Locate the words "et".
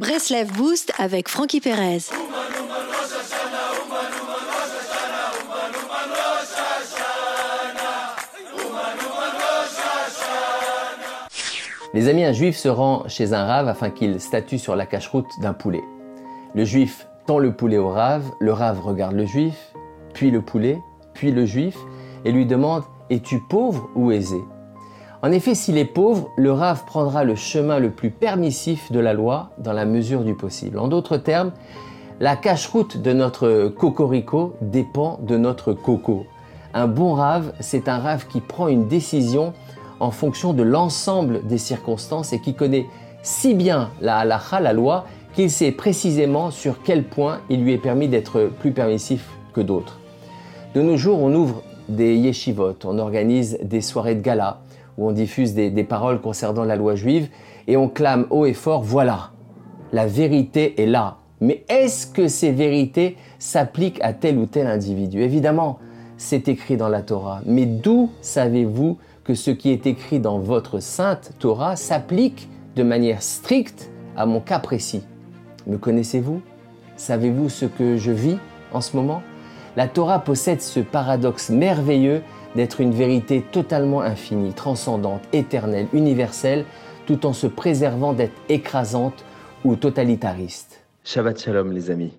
22.24-22.32, 42.32-42.40, 57.66-57.76, 58.44-58.52